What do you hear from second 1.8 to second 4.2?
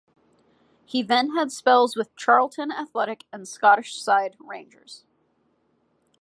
with Charlton Athletic and Scottish